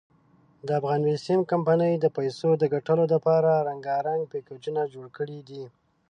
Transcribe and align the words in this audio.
دافغان 0.69 0.99
بېسیم 1.07 1.41
کمپنۍ 1.51 1.93
د 1.99 2.05
پیسو 2.17 2.49
دګټلو 2.63 3.03
ډپاره 3.13 3.51
رنګارنګ 3.67 4.21
پېکېجونه 4.31 4.81
جوړ 4.93 5.05
کړي 5.17 5.39
دي. 5.49 5.63